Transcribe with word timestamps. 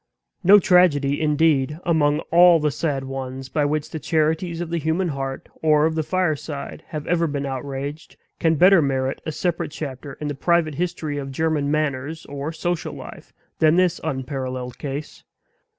No 0.43 0.57
tragedy, 0.57 1.21
indeed, 1.21 1.77
among 1.85 2.21
all 2.31 2.59
the 2.59 2.71
sad 2.71 3.03
ones 3.03 3.49
by 3.49 3.65
which 3.65 3.91
the 3.91 3.99
charities 3.99 4.59
of 4.59 4.71
the 4.71 4.79
human 4.79 5.09
heart 5.09 5.47
or 5.61 5.85
of 5.85 5.93
the 5.93 6.01
fireside 6.01 6.83
have 6.87 7.05
ever 7.05 7.27
been 7.27 7.45
outraged, 7.45 8.17
can 8.39 8.55
better 8.55 8.81
merit 8.81 9.21
a 9.27 9.31
separate 9.31 9.69
chapter 9.69 10.13
in 10.13 10.27
the 10.27 10.33
private 10.33 10.73
history 10.73 11.19
of 11.19 11.31
German 11.31 11.69
manners 11.69 12.25
or 12.25 12.51
social 12.51 12.93
life 12.95 13.31
than 13.59 13.75
this 13.75 14.01
unparalleled 14.03 14.79
case. 14.79 15.23